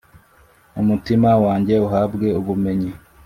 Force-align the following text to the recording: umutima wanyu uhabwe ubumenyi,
umutima 0.81 1.29
wanyu 1.43 1.75
uhabwe 1.87 2.27
ubumenyi, 2.39 2.91